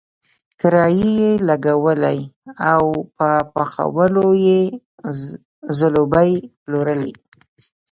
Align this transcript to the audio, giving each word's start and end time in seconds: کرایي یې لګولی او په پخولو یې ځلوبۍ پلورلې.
کرایي 0.59 1.09
یې 1.19 1.31
لګولی 1.47 2.19
او 2.71 2.83
په 3.17 3.29
پخولو 3.53 4.27
یې 4.45 4.61
ځلوبۍ 5.77 6.31
پلورلې. 6.63 7.13